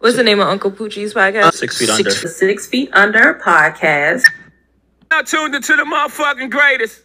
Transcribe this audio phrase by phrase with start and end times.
[0.00, 1.42] What's the name of Uncle Poochie's podcast?
[1.42, 2.10] Uh, six feet under.
[2.10, 4.24] Six, six Feet Under podcast.
[5.10, 7.02] Now tuned into the motherfucking greatest.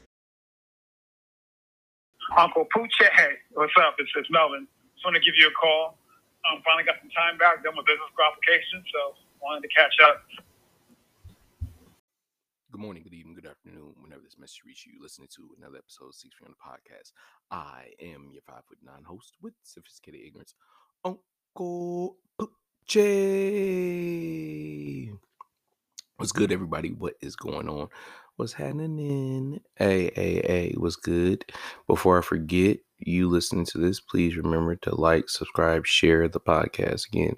[2.38, 3.12] Uncle Poochie.
[3.12, 3.96] Hey, what's up?
[4.00, 4.66] It's, it's Melvin.
[4.96, 5.98] Just want to give you a call.
[6.48, 10.24] Um, finally got some time back, done with business qualification, so wanted to catch up.
[12.72, 13.92] Good morning, good evening, good afternoon.
[14.00, 17.12] Whenever this message reaches you, listening to another episode of Six Feet Under Podcast.
[17.52, 20.56] I am your five foot nine host with sophisticated ignorance,
[21.04, 22.56] Uncle Poochie.
[22.88, 23.02] What's
[26.32, 26.90] good, everybody?
[26.92, 27.88] What is going on?
[28.36, 29.60] What's happening?
[29.76, 31.44] Hey, hey, hey, what's good?
[31.88, 37.08] Before I forget, you listening to this, please remember to like, subscribe, share the podcast.
[37.08, 37.36] Again,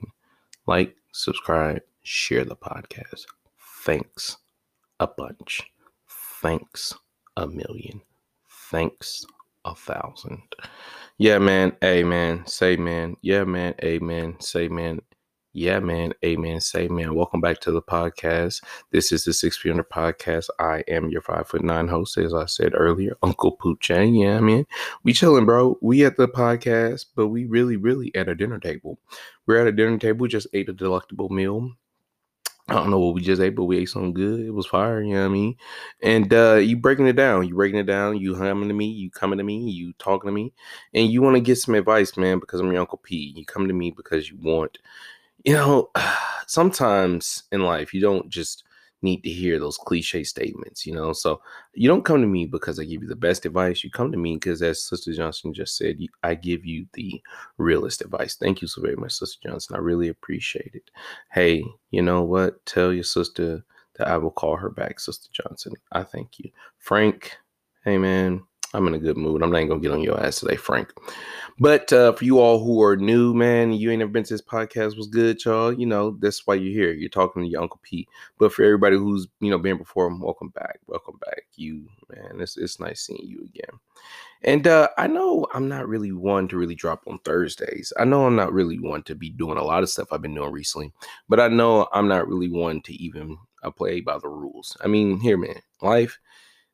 [0.66, 3.26] like, subscribe, share the podcast.
[3.86, 4.36] Thanks
[5.00, 5.62] a bunch.
[6.42, 6.94] Thanks
[7.38, 8.02] a million.
[8.50, 9.26] Thanks
[9.64, 10.42] a thousand.
[11.18, 11.72] Yeah, man.
[11.82, 12.46] Man.
[12.48, 13.16] Say, man.
[13.22, 13.76] Yeah, man.
[13.82, 14.36] Amen.
[14.42, 15.00] Say, man.
[15.58, 16.14] Yeah, man.
[16.24, 16.62] Amen.
[16.62, 17.16] Say, man.
[17.16, 18.64] Welcome back to the podcast.
[18.92, 20.50] This is the Six Feet Under podcast.
[20.60, 23.90] I am your five foot nine host, as I said earlier, Uncle Pooch.
[23.90, 24.68] Yeah, man.
[25.02, 25.80] We chilling, bro.
[25.82, 29.00] We at the podcast, but we really, really at a dinner table.
[29.48, 30.28] We're at a dinner table.
[30.28, 31.72] Just ate a delectable meal.
[32.70, 34.42] I don't know what we just ate, but we ate something good.
[34.42, 35.56] It was fire, you know what I mean?
[36.04, 39.10] And uh you breaking it down, you breaking it down, you humming to me, you
[39.10, 40.54] coming to me, you talking to me,
[40.94, 43.34] and you want to get some advice, man, because I'm your Uncle P.
[43.36, 44.78] You come to me because you want,
[45.44, 45.90] you know,
[46.48, 48.64] sometimes in life you don't just
[49.02, 51.14] need to hear those cliche statements, you know.
[51.14, 51.42] So
[51.74, 53.84] you don't come to me because I give you the best advice.
[53.84, 57.22] You come to me because, as Sister Johnson just said, I give you the
[57.58, 58.36] realest advice.
[58.36, 59.76] Thank you so very much, Sister Johnson.
[59.76, 60.90] I really appreciate it.
[61.32, 62.66] Hey, you know what?
[62.66, 63.64] Tell your sister
[63.98, 65.74] that I will call her back, Sister Johnson.
[65.92, 66.50] I thank you.
[66.80, 67.38] Frank,
[67.84, 68.44] hey man,
[68.74, 69.42] I'm in a good mood.
[69.42, 70.94] I'm not even gonna get on your ass today, Frank.
[71.60, 74.42] But uh, for you all who are new, man, you ain't ever been to this
[74.42, 75.74] podcast, was good, y'all.
[75.74, 76.94] You know, that's why you're here.
[76.94, 78.08] You're talking to your Uncle Pete.
[78.38, 80.80] But for everybody who's you know been before, welcome back.
[80.86, 81.44] Welcome back.
[81.56, 83.80] You man, it's it's nice seeing you again.
[84.44, 87.92] And uh, I know I'm not really one to really drop on Thursdays.
[87.98, 90.36] I know I'm not really one to be doing a lot of stuff I've been
[90.36, 90.94] doing recently,
[91.28, 94.78] but I know I'm not really one to even uh, play by the rules.
[94.84, 96.20] I mean, here, man, life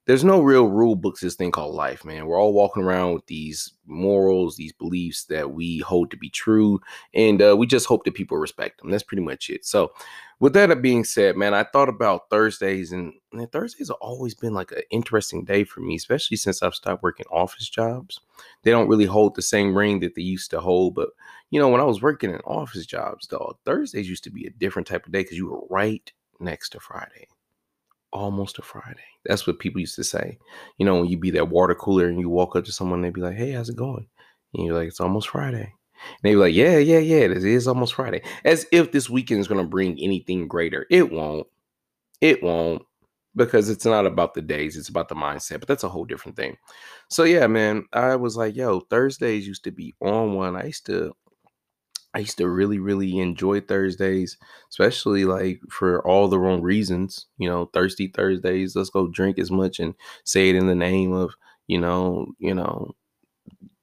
[0.06, 2.26] there's no real rule books this thing called life man.
[2.26, 6.80] We're all walking around with these morals these beliefs that we hold to be true
[7.14, 9.66] and uh, we just hope that people respect them that's pretty much it.
[9.66, 9.94] So
[10.40, 14.54] with that being said man i thought about thursdays and man, thursdays have always been
[14.54, 18.20] like an interesting day for me especially since i've stopped working office jobs.
[18.64, 21.10] They don't really hold the same ring that they used to hold but
[21.50, 24.50] you know when i was working in office jobs though thursdays used to be a
[24.50, 27.28] different type of day because you were right next to friday
[28.14, 29.04] almost a Friday.
[29.26, 30.38] That's what people used to say.
[30.78, 33.14] You know, when you be that water cooler and you walk up to someone, they'd
[33.14, 34.08] be like, "Hey, how's it going?"
[34.54, 37.68] And you're like, "It's almost Friday." And they'd be like, "Yeah, yeah, yeah, it is
[37.68, 40.86] almost Friday." As if this weekend is to bring anything greater.
[40.90, 41.48] It won't.
[42.22, 42.84] It won't
[43.36, 45.60] because it's not about the days; it's about the mindset.
[45.60, 46.58] But that's a whole different thing.
[47.10, 50.86] So yeah, man, I was like, "Yo, Thursdays used to be on one." I used
[50.88, 51.14] to
[52.14, 54.38] I used to really, really enjoy Thursdays,
[54.70, 57.28] especially like for all the wrong reasons.
[57.38, 58.76] You know, thirsty Thursdays.
[58.76, 61.34] Let's go drink as much and say it in the name of
[61.68, 62.92] you know, you know,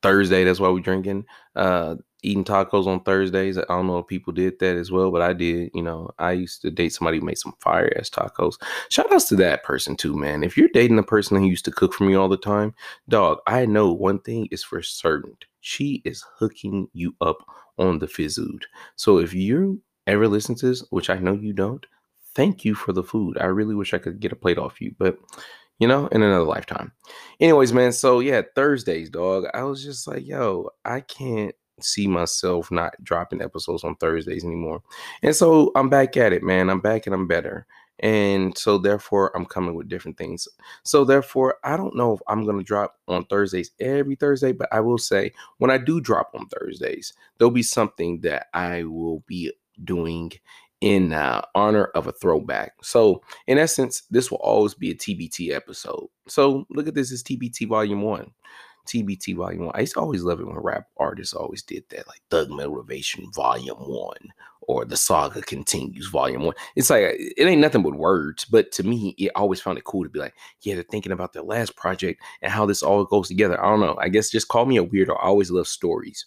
[0.03, 0.45] Thursday.
[0.45, 1.25] That's why we're drinking.
[1.57, 3.59] Uh, eating tacos on Thursdays.
[3.59, 5.71] I don't know if people did that as well, but I did.
[5.75, 8.61] You know, I used to date somebody who made some fire ass tacos.
[8.91, 10.43] Shout outs to that person too, man.
[10.43, 12.75] If you're dating a person who used to cook for me all the time,
[13.09, 15.37] dog, I know one thing is for certain.
[15.61, 17.45] She is hooking you up
[17.81, 18.63] on the fizzud.
[18.97, 21.85] So if you ever listen to this, which I know you don't,
[22.35, 23.39] thank you for the food.
[23.39, 25.19] I really wish I could get a plate off you, but
[25.79, 26.93] you know, in another lifetime.
[27.41, 29.47] Anyways, man, so yeah, Thursdays, dog.
[29.55, 34.83] I was just like, yo, I can't see myself not dropping episodes on Thursdays anymore.
[35.23, 36.69] And so I'm back at it, man.
[36.69, 37.67] I'm back and I'm better.
[38.01, 40.49] And so therefore I'm coming with different things.
[40.85, 44.81] So therefore, I don't know if I'm gonna drop on Thursdays every Thursday, but I
[44.81, 49.53] will say when I do drop on Thursdays, there'll be something that I will be
[49.85, 50.33] doing
[50.81, 52.73] in uh, honor of a throwback.
[52.83, 56.09] So, in essence, this will always be a TBT episode.
[56.27, 58.31] So, look at this as TBT Volume 1.
[58.89, 59.73] TBT Volume 1.
[59.75, 63.31] I used to always love it when rap artists always did that, like Thug Motivation
[63.33, 64.17] Volume 1
[64.71, 66.55] or The Saga Continues Volume 1.
[66.77, 70.05] It's like, it ain't nothing but words, but to me, it always found it cool
[70.05, 73.27] to be like, yeah, they're thinking about their last project and how this all goes
[73.27, 73.61] together.
[73.61, 73.99] I don't know.
[74.01, 75.17] I guess just call me a weirdo.
[75.17, 76.25] I always love stories.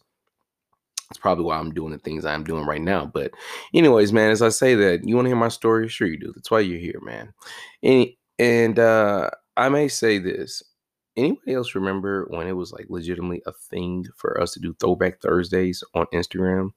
[1.10, 3.06] It's probably why I'm doing the things I'm doing right now.
[3.06, 3.32] But,
[3.74, 5.88] anyways, man, as I say that, you want to hear my story?
[5.88, 6.34] Sure, you do.
[6.36, 7.34] That's why you're here, man.
[7.82, 8.08] And,
[8.40, 10.62] and uh, I may say this
[11.16, 15.22] anybody else remember when it was like legitimately a thing for us to do throwback
[15.22, 16.72] Thursdays on Instagram?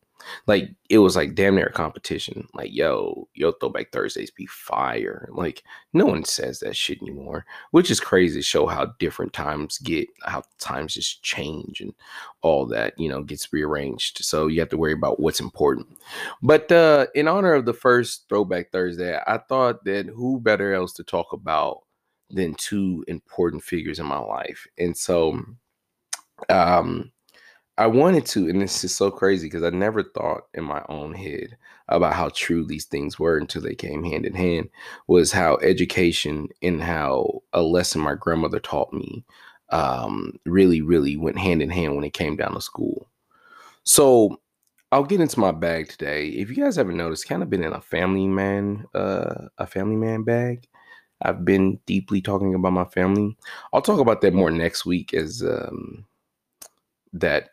[0.46, 2.48] Like it was like damn near a competition.
[2.54, 5.28] Like yo, yo, Throwback Thursdays be fire.
[5.32, 8.40] Like no one says that shit anymore, which is crazy.
[8.40, 11.94] To show how different times get, how times just change and
[12.42, 12.98] all that.
[12.98, 14.24] You know, gets rearranged.
[14.24, 15.86] So you have to worry about what's important.
[16.42, 20.92] But uh in honor of the first Throwback Thursday, I thought that who better else
[20.94, 21.82] to talk about
[22.30, 25.40] than two important figures in my life, and so
[26.48, 27.12] um
[27.78, 31.12] I wanted to, and this is so crazy because I never thought in my own
[31.12, 31.56] head
[31.88, 34.70] about how true these things were until they came hand in hand.
[35.08, 39.25] Was how education and how a lesson my grandmother taught me
[39.70, 43.08] um, really, really went hand in hand when it came down to school.
[43.84, 44.40] So
[44.93, 46.28] I'll get into my bag today.
[46.28, 49.96] If you guys haven't noticed, kind of been in a family man, uh, a family
[49.96, 50.67] man bag.
[51.23, 53.37] I've been deeply talking about my family.
[53.73, 56.06] I'll talk about that more next week as um,
[57.12, 57.50] that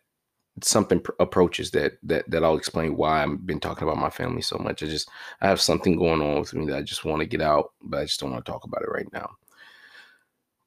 [0.62, 4.42] something pr- approaches that that that I'll explain why I've been talking about my family
[4.42, 4.84] so much.
[4.84, 5.10] I just
[5.42, 8.00] I have something going on with me that I just want to get out, but
[8.02, 9.30] I just don't want to talk about it right now.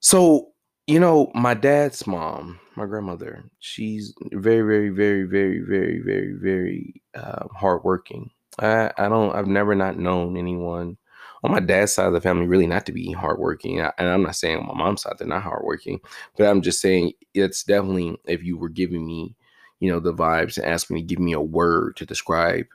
[0.01, 0.53] So,
[0.87, 7.03] you know, my dad's mom, my grandmother, she's very, very, very, very, very, very, very
[7.15, 8.31] uh, hardworking.
[8.59, 10.97] I I don't I've never not known anyone
[11.43, 13.81] on my dad's side of the family really not to be hardworking.
[13.81, 16.01] And I'm not saying on my mom's side they're not hardworking,
[16.37, 19.36] but I'm just saying it's definitely if you were giving me
[19.81, 22.67] you know, the vibes and asked me to give me a word to describe,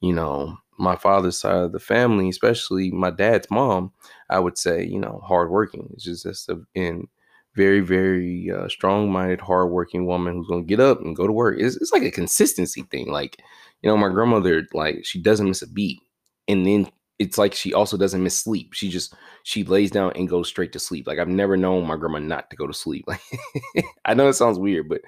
[0.00, 3.92] you know, my father's side of the family, especially my dad's mom,
[4.30, 5.88] I would say, you know, hardworking.
[5.94, 7.08] It's just just a in
[7.54, 11.56] very, very uh, strong-minded, hardworking woman who's gonna get up and go to work.
[11.58, 13.10] It's, it's like a consistency thing.
[13.10, 13.38] Like,
[13.82, 16.00] you know, my grandmother, like, she doesn't miss a beat,
[16.48, 18.72] and then it's like she also doesn't miss sleep.
[18.74, 21.06] She just she lays down and goes straight to sleep.
[21.06, 23.04] Like I've never known my grandma not to go to sleep.
[23.06, 23.20] Like
[24.04, 25.00] I know it sounds weird, but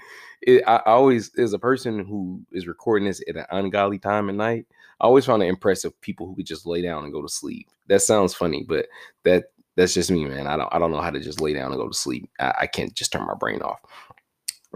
[0.42, 4.36] it, I always as a person who is recording this at an ungodly time at
[4.36, 4.66] night,
[5.00, 7.68] I always find it impressive people who could just lay down and go to sleep.
[7.88, 8.86] That sounds funny, but
[9.24, 9.46] that
[9.76, 10.46] that's just me, man.
[10.46, 12.28] I don't I don't know how to just lay down and go to sleep.
[12.40, 13.80] I, I can't just turn my brain off.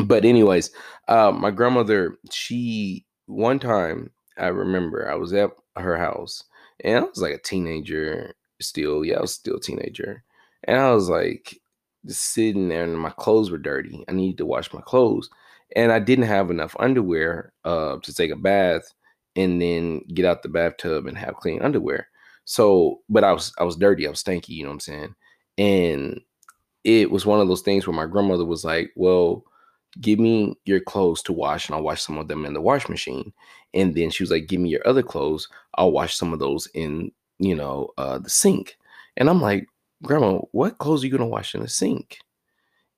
[0.05, 0.71] But anyways,
[1.09, 6.45] uh, my grandmother, she one time I remember I was at her house
[6.83, 9.05] and I was like a teenager still.
[9.05, 10.25] Yeah, I was still a teenager.
[10.65, 11.59] And I was like
[12.07, 14.05] just sitting there and my clothes were dirty.
[14.09, 15.29] I needed to wash my clothes.
[15.77, 18.83] And I didn't have enough underwear uh, to take a bath
[19.37, 22.09] and then get out the bathtub and have clean underwear.
[22.45, 25.15] So, but I was I was dirty, I was stanky, you know what I'm saying?
[25.59, 26.21] And
[26.85, 29.45] it was one of those things where my grandmother was like, Well,
[30.01, 32.89] give me your clothes to wash and I'll wash some of them in the wash
[32.89, 33.33] machine.
[33.75, 35.49] And then she was like, give me your other clothes.
[35.75, 38.77] I'll wash some of those in, you know, uh, the sink.
[39.17, 39.67] And I'm like,
[40.03, 42.19] Grandma, what clothes are you going to wash in the sink?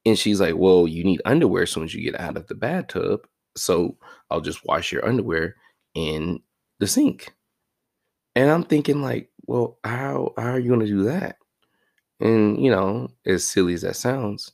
[0.07, 2.55] And she's like, well, you need underwear as soon as you get out of the
[2.55, 3.27] bathtub.
[3.57, 3.97] So
[4.31, 5.57] I'll just wash your underwear
[5.95, 6.41] in
[6.79, 7.33] the sink.
[8.37, 11.37] And I'm thinking like, well, how, how are you going to do that?
[12.21, 14.53] And, you know, as silly as that sounds,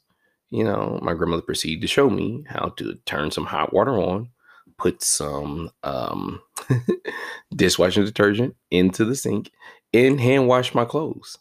[0.51, 4.29] you know, my grandmother proceeded to show me how to turn some hot water on,
[4.77, 6.41] put some um,
[7.55, 9.51] dishwashing detergent into the sink,
[9.95, 11.39] and hand wash my clothes.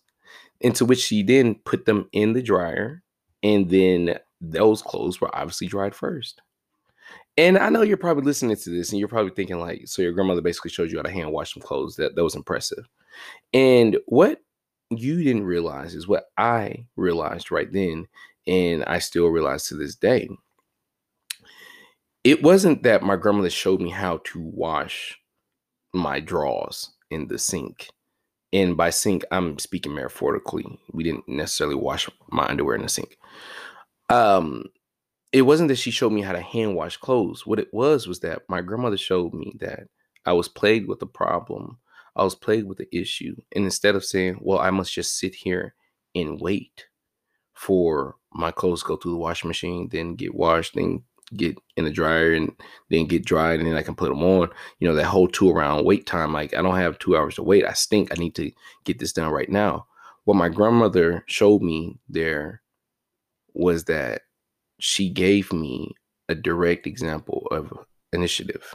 [0.61, 3.01] Into which she then put them in the dryer,
[3.41, 6.41] and then those clothes were obviously dried first.
[7.37, 10.11] And I know you're probably listening to this, and you're probably thinking like, so your
[10.11, 11.95] grandmother basically showed you how to hand wash some clothes.
[11.95, 12.87] That that was impressive.
[13.53, 14.41] And what
[14.89, 18.07] you didn't realize is what I realized right then
[18.49, 20.27] and I still realize to this day.
[22.23, 25.17] It wasn't that my grandmother showed me how to wash
[25.93, 27.89] my drawers in the sink.
[28.51, 30.65] And by sink, I'm speaking metaphorically.
[30.91, 33.17] We didn't necessarily wash my underwear in the sink.
[34.09, 34.65] Um,
[35.31, 37.45] it wasn't that she showed me how to hand wash clothes.
[37.45, 39.83] What it was was that my grandmother showed me that
[40.25, 41.77] I was plagued with a problem.
[42.15, 43.35] I was plagued with an issue.
[43.55, 45.75] And instead of saying, well, I must just sit here
[46.15, 46.88] and wait
[47.59, 51.03] for my clothes go through the washing machine, then get washed, then
[51.35, 52.55] get in the dryer, and
[52.89, 54.49] then get dried, and then I can put them on.
[54.79, 56.31] You know, that whole two around wait time.
[56.31, 57.65] Like, I don't have two hours to wait.
[57.65, 58.11] I stink.
[58.11, 58.49] I need to
[58.85, 59.87] get this done right now.
[60.23, 62.61] What my grandmother showed me there
[63.53, 64.21] was that
[64.79, 65.95] she gave me
[66.29, 67.73] a direct example of
[68.13, 68.73] initiative.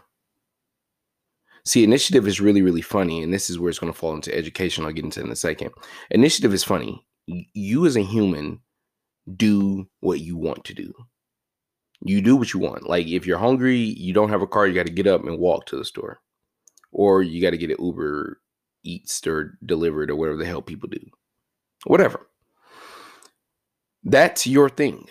[1.64, 4.36] See, initiative is really, really funny, and this is where it's going to fall into
[4.36, 4.84] education.
[4.84, 5.70] I'll get into in a second.
[6.10, 7.06] Initiative is funny.
[7.26, 8.60] You as a human
[9.36, 10.92] do what you want to do.
[12.02, 12.88] You do what you want.
[12.88, 15.38] Like if you're hungry, you don't have a car, you got to get up and
[15.38, 16.20] walk to the store.
[16.92, 18.40] Or you got to get an Uber
[18.84, 21.00] Eats or delivered or whatever the hell people do.
[21.86, 22.28] Whatever.
[24.04, 25.08] That's your thing.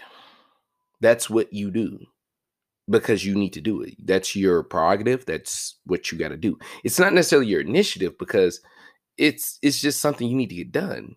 [1.02, 2.00] That's what you do.
[2.90, 3.96] because you need to do it.
[4.06, 5.26] That's your prerogative.
[5.26, 6.58] That's what you got to do.
[6.84, 8.62] It's not necessarily your initiative because
[9.18, 11.16] it's it's just something you need to get done.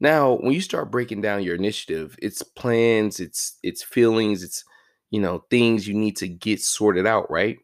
[0.00, 4.64] Now, when you start breaking down your initiative, it's plans, it's it's feelings, it's
[5.10, 7.58] you know, things you need to get sorted out, right?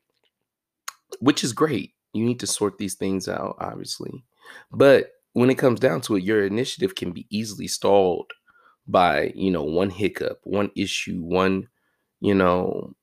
[1.21, 1.93] Which is great.
[2.13, 4.25] You need to sort these things out, obviously.
[4.71, 8.31] But when it comes down to it, your initiative can be easily stalled
[8.87, 11.69] by, you know, one hiccup, one issue, one,
[12.21, 12.95] you know,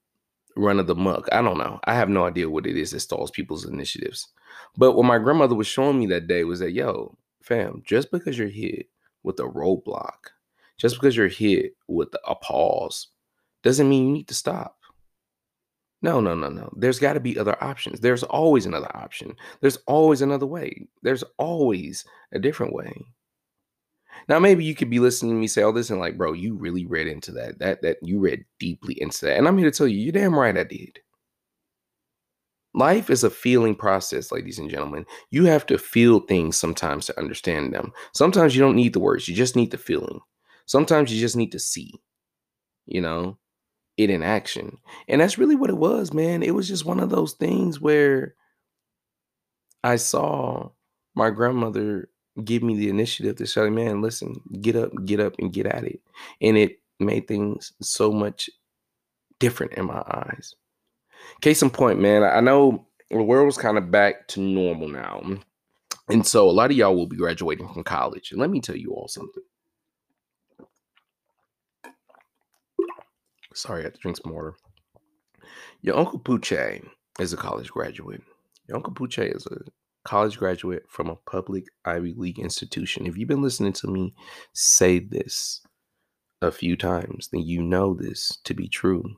[0.55, 1.27] run of the muck.
[1.31, 1.79] I don't know.
[1.86, 4.27] I have no idea what it is that stalls people's initiatives.
[4.77, 8.38] But what my grandmother was showing me that day was that, yo, fam, just because
[8.38, 8.88] you're hit
[9.23, 10.31] with a roadblock,
[10.77, 13.07] just because you're hit with a pause,
[13.63, 14.77] doesn't mean you need to stop.
[16.01, 16.71] No, no, no, no.
[16.77, 17.99] There's got to be other options.
[17.99, 19.35] There's always another option.
[19.59, 20.88] There's always another way.
[21.03, 22.93] There's always a different way.
[24.27, 26.55] Now, maybe you could be listening to me say all this and like, bro, you
[26.55, 27.59] really read into that.
[27.59, 29.38] That that you read deeply into that.
[29.38, 30.99] And I'm here to tell you, you're damn right I did.
[32.79, 35.05] Life is a feeling process, ladies and gentlemen.
[35.31, 37.91] You have to feel things sometimes to understand them.
[38.13, 40.21] Sometimes you don't need the words, you just need the feeling.
[40.65, 41.93] Sometimes you just need to see,
[42.86, 43.38] you know,
[43.98, 44.77] it in action.
[45.09, 46.41] And that's really what it was, man.
[46.41, 48.33] It was just one of those things where
[49.83, 50.69] I saw
[51.15, 52.09] my grandmother
[52.45, 55.83] give me the initiative to say, man, listen, get up, get up, and get at
[55.83, 56.00] it.
[56.39, 58.50] And it made things so much
[59.38, 60.55] different in my eyes.
[61.41, 65.21] Case in point, man, I know the world's kind of back to normal now.
[66.09, 68.31] And so a lot of y'all will be graduating from college.
[68.31, 69.43] And let me tell you all something.
[73.53, 74.55] Sorry, I had to drink some water.
[75.81, 76.85] Your Uncle Poochie
[77.19, 78.21] is a college graduate.
[78.67, 79.59] Your Uncle Poochie is a
[80.03, 83.05] college graduate from a public Ivy League institution.
[83.05, 84.13] If you've been listening to me
[84.53, 85.61] say this
[86.41, 89.15] a few times, then you know this to be true.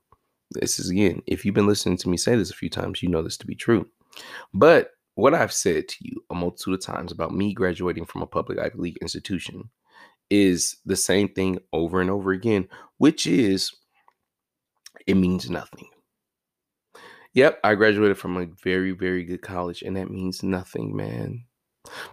[0.51, 3.09] This is again, if you've been listening to me say this a few times, you
[3.09, 3.87] know this to be true.
[4.53, 8.27] But what I've said to you a multitude of times about me graduating from a
[8.27, 9.69] public Ivy League institution
[10.29, 12.67] is the same thing over and over again,
[12.97, 13.71] which is
[15.07, 15.87] it means nothing.
[17.33, 21.45] Yep, I graduated from a very, very good college, and that means nothing, man.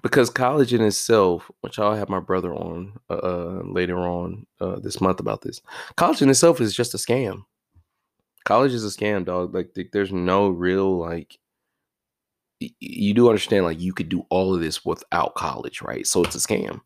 [0.02, 4.76] Because college in itself, which I'll have my brother on uh, uh, later on uh,
[4.76, 5.61] this month about this,
[5.97, 7.42] college in itself is just a scam.
[8.49, 9.52] College is a scam, dog.
[9.55, 11.38] Like, th- there's no real like.
[12.81, 16.07] You do understand, like, you could do all of this without college, right?
[16.07, 16.81] So it's a scam.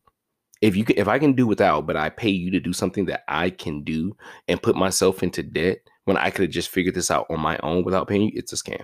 [0.61, 3.05] If you can, if I can do without, but I pay you to do something
[3.05, 4.17] that I can do
[4.49, 7.57] and put myself into debt when I could have just figured this out on my
[7.63, 8.83] own without paying you, it's a scam.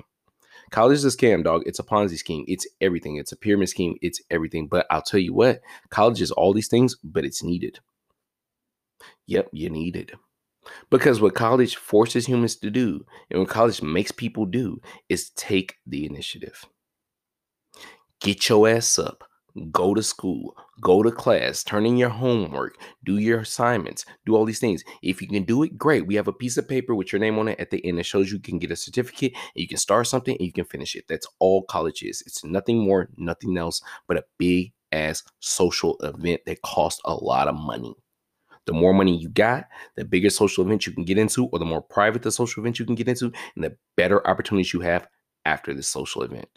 [0.72, 1.64] College is a scam, dog.
[1.66, 2.46] It's a Ponzi scheme.
[2.48, 3.18] It's everything.
[3.18, 3.98] It's a pyramid scheme.
[4.02, 4.70] It's everything.
[4.70, 5.60] But I'll tell you what,
[5.90, 7.82] college is all these things, but it's needed.
[9.28, 10.14] Yep, you need it.
[10.90, 15.76] Because what college forces humans to do, and what college makes people do, is take
[15.86, 16.66] the initiative.
[18.22, 19.24] Get your ass up.
[19.72, 24.46] Go to school, go to class, turn in your homework, do your assignments, do all
[24.46, 24.84] these things.
[25.02, 26.06] If you can do it, great.
[26.06, 28.06] We have a piece of paper with your name on it at the end that
[28.06, 30.96] shows you can get a certificate and you can start something and you can finish
[30.96, 31.06] it.
[31.10, 32.22] That's all college is.
[32.28, 37.48] It's nothing more, nothing else but a big ass social event that costs a lot
[37.48, 37.96] of money.
[38.70, 41.66] The more money you got, the bigger social event you can get into, or the
[41.66, 45.08] more private the social event you can get into, and the better opportunities you have
[45.44, 46.48] after this social event.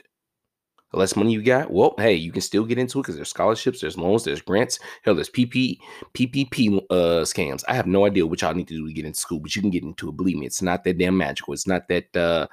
[0.91, 3.31] The less money you got, well, hey, you can still get into it because there's
[3.31, 4.79] scholarships, there's loans, there's grants.
[5.05, 5.79] Hell, there's PP,
[6.13, 7.65] PPP uh, scams.
[7.67, 9.63] I have no idea what y'all need to do to get into school, but you
[9.63, 10.17] can get into it.
[10.19, 11.55] Believe me, it's not that damn magical.
[11.55, 12.15] It's not that.
[12.15, 12.47] Uh,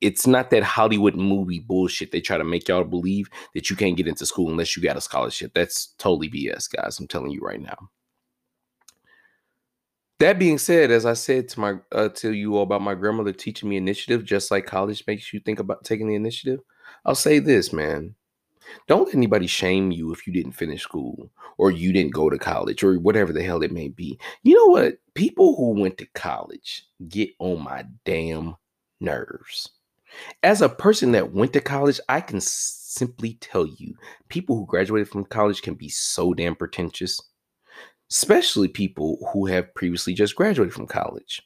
[0.00, 2.10] it's not that Hollywood movie bullshit.
[2.10, 4.96] They try to make y'all believe that you can't get into school unless you got
[4.96, 5.52] a scholarship.
[5.54, 6.98] That's totally BS, guys.
[6.98, 7.90] I'm telling you right now.
[10.20, 13.32] That being said, as I said to my uh, to you all about my grandmother
[13.32, 16.60] teaching me initiative, just like college makes you think about taking the initiative.
[17.04, 18.14] I'll say this, man.
[18.86, 22.38] Don't let anybody shame you if you didn't finish school or you didn't go to
[22.38, 24.18] college or whatever the hell it may be.
[24.42, 24.94] You know what?
[25.14, 28.56] People who went to college get on my damn
[29.00, 29.70] nerves.
[30.42, 33.94] As a person that went to college, I can simply tell you
[34.28, 37.20] people who graduated from college can be so damn pretentious,
[38.10, 41.42] especially people who have previously just graduated from college.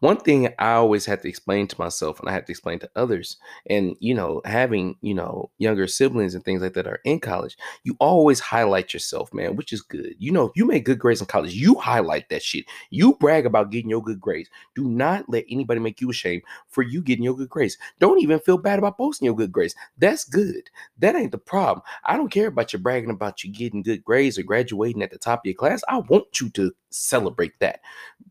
[0.00, 2.90] One thing I always had to explain to myself and I had to explain to
[2.96, 3.36] others,
[3.68, 7.56] and you know, having you know younger siblings and things like that are in college,
[7.84, 10.14] you always highlight yourself, man, which is good.
[10.18, 12.64] You know, if you make good grades in college, you highlight that shit.
[12.90, 14.50] You brag about getting your good grades.
[14.74, 17.78] Do not let anybody make you ashamed for you getting your good grades.
[17.98, 19.74] Don't even feel bad about posting your good grades.
[19.98, 20.70] That's good.
[20.98, 21.82] That ain't the problem.
[22.04, 25.18] I don't care about you bragging about you getting good grades or graduating at the
[25.18, 25.82] top of your class.
[25.88, 27.80] I want you to celebrate that.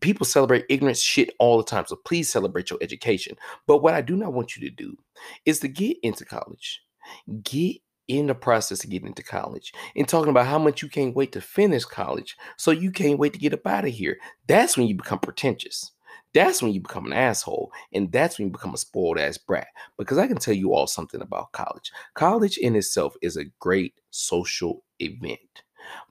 [0.00, 1.84] People celebrate ignorance shit all the time.
[1.86, 3.36] So please celebrate your education.
[3.66, 4.96] But what I do not want you to do
[5.44, 6.82] is to get into college.
[7.42, 11.16] Get in the process of getting into college and talking about how much you can't
[11.16, 14.16] wait to finish college so you can't wait to get up out of here.
[14.46, 15.92] That's when you become pretentious.
[16.34, 17.72] That's when you become an asshole.
[17.92, 19.68] And that's when you become a spoiled ass brat.
[19.96, 21.90] Because I can tell you all something about college.
[22.14, 25.62] College in itself is a great social event.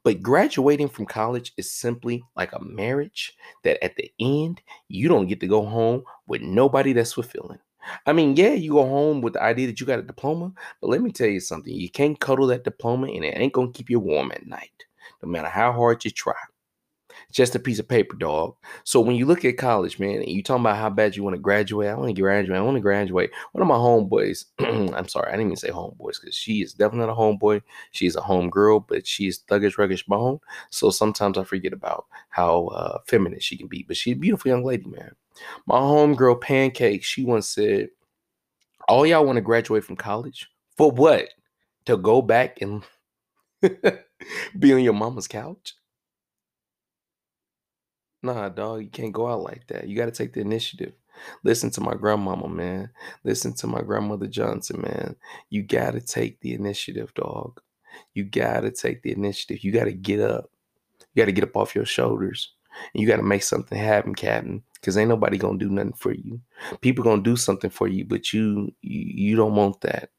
[0.03, 5.27] But graduating from college is simply like a marriage that at the end, you don't
[5.27, 7.59] get to go home with nobody that's fulfilling.
[8.05, 10.51] I mean, yeah, you go home with the idea that you got a diploma,
[10.81, 11.73] but let me tell you something.
[11.73, 14.85] You can't cuddle that diploma and it ain't going to keep you warm at night,
[15.21, 16.33] no matter how hard you try
[17.35, 18.55] just a piece of paper, dog.
[18.85, 21.33] So when you look at college, man, and you talking about how bad you want
[21.35, 23.29] to graduate, I want to graduate, I want to graduate.
[23.51, 27.07] One of my homeboys, I'm sorry, I didn't even say homeboys because she is definitely
[27.07, 27.61] not a homeboy.
[27.91, 30.39] She's a home girl, but she's thuggish, ruggish bone.
[30.69, 33.83] So sometimes I forget about how uh, feminine she can be.
[33.83, 35.11] But she's a beautiful young lady, man.
[35.65, 37.89] My homegirl Pancake, she once said,
[38.87, 41.27] "All y'all want to graduate from college for what?
[41.87, 42.81] To go back and
[44.57, 45.75] be on your mama's couch?"
[48.25, 49.87] Nah, dog, you can't go out like that.
[49.87, 50.93] You got to take the initiative.
[51.43, 52.89] Listen to my grandmama, man.
[53.23, 55.15] Listen to my grandmother Johnson, man.
[55.49, 57.61] You got to take the initiative, dog.
[58.15, 59.63] You got to take the initiative.
[59.63, 60.49] You got to get up.
[61.13, 62.51] You got to get up off your shoulders.
[62.93, 65.93] And you got to make something happen, Captain, because ain't nobody going to do nothing
[65.93, 66.41] for you.
[66.81, 70.09] People going to do something for you, but you, you you don't want that.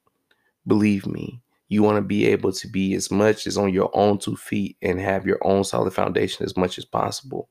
[0.66, 1.42] Believe me.
[1.68, 4.76] You want to be able to be as much as on your own two feet
[4.80, 7.48] and have your own solid foundation as much as possible.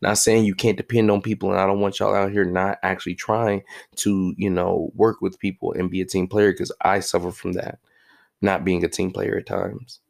[0.00, 2.78] Not saying you can't depend on people, and I don't want y'all out here not
[2.82, 3.62] actually trying
[3.96, 7.52] to, you know, work with people and be a team player because I suffer from
[7.52, 7.78] that,
[8.40, 10.00] not being a team player at times.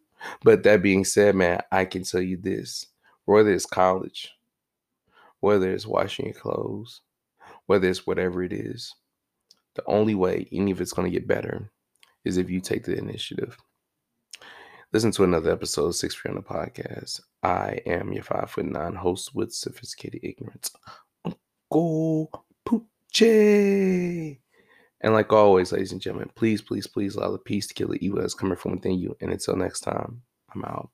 [0.43, 2.87] But that being said, man, I can tell you this
[3.25, 4.33] whether it's college,
[5.41, 7.01] whether it's washing your clothes,
[7.67, 8.95] whether it's whatever it is,
[9.75, 11.71] the only way any of it's going to get better
[12.25, 13.57] is if you take the initiative.
[14.93, 17.23] Listen to another episode of Six Feet Under Podcast.
[17.43, 20.71] I am your five foot nine host with sophisticated ignorance,
[21.25, 24.39] Uncle Poochie.
[25.01, 28.05] And like always, ladies and gentlemen, please, please, please allow the peace to kill the
[28.05, 29.17] evil that's coming from within you.
[29.23, 30.21] And until next time,
[30.55, 30.91] I'm out.